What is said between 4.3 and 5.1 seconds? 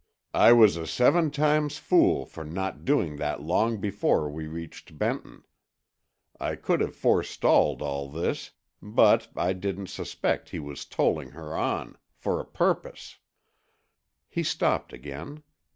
we reached